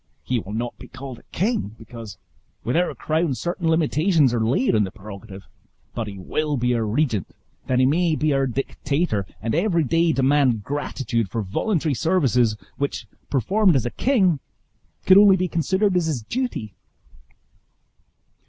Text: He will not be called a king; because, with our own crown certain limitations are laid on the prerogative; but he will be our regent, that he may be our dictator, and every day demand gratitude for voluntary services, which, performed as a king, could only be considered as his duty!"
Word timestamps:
He 0.23 0.39
will 0.39 0.53
not 0.53 0.75
be 0.79 0.87
called 0.87 1.19
a 1.19 1.23
king; 1.31 1.75
because, 1.77 2.17
with 2.63 2.75
our 2.75 2.89
own 2.89 2.95
crown 2.95 3.35
certain 3.35 3.67
limitations 3.69 4.33
are 4.33 4.43
laid 4.43 4.73
on 4.75 4.83
the 4.83 4.89
prerogative; 4.89 5.43
but 5.93 6.07
he 6.07 6.17
will 6.17 6.57
be 6.57 6.73
our 6.73 6.83
regent, 6.87 7.27
that 7.67 7.77
he 7.77 7.85
may 7.85 8.15
be 8.15 8.33
our 8.33 8.47
dictator, 8.47 9.27
and 9.43 9.53
every 9.53 9.83
day 9.83 10.11
demand 10.11 10.63
gratitude 10.63 11.29
for 11.29 11.43
voluntary 11.43 11.93
services, 11.93 12.57
which, 12.77 13.05
performed 13.29 13.75
as 13.75 13.85
a 13.85 13.91
king, 13.91 14.39
could 15.05 15.19
only 15.19 15.35
be 15.37 15.47
considered 15.47 15.95
as 15.95 16.07
his 16.07 16.23
duty!" 16.23 16.73